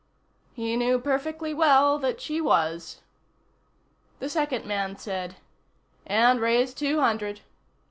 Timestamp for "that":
1.99-2.19